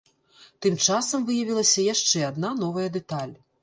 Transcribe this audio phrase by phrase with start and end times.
[0.65, 3.43] Тым часам выявілася яшчэ адна новая дэталь.